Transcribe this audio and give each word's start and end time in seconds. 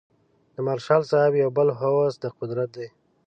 د 0.53 0.55
مارشال 0.67 1.01
صاحب 1.11 1.33
یو 1.43 1.49
بل 1.57 1.67
هوس 1.79 2.13
د 2.19 2.25
قدرت 2.39 2.69
دی. 2.77 2.87